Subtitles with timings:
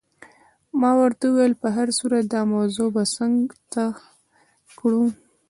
[0.79, 3.33] ما ورته وویل: په هر صورت دا موضوع به څنګ
[3.73, 3.83] ته
[4.79, 5.03] کړو.